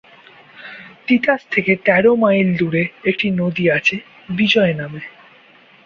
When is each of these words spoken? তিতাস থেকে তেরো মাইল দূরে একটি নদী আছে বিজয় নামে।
তিতাস 1.07 1.41
থেকে 1.51 1.73
তেরো 1.85 2.11
মাইল 2.15 2.49
দূরে 2.57 2.83
একটি 3.05 3.27
নদী 3.31 3.65
আছে 3.69 3.95
বিজয় 4.29 4.73
নামে। 4.73 5.01